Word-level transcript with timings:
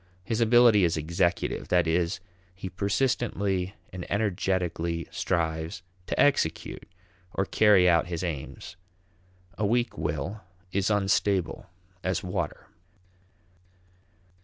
His 0.23 0.41
ability 0.41 0.83
is 0.83 0.97
executive; 0.97 1.67
that 1.67 1.85
is, 1.85 2.19
he 2.55 2.69
persistently 2.69 3.75
and 3.93 4.11
energetically 4.11 5.07
strives 5.11 5.83
to 6.07 6.19
execute 6.19 6.87
or 7.35 7.45
carry 7.45 7.87
out 7.87 8.07
his 8.07 8.23
aims. 8.23 8.77
A 9.59 9.63
weak 9.67 9.99
will 9.99 10.41
is 10.71 10.89
unstable 10.89 11.67
as 12.03 12.23
water. 12.23 12.65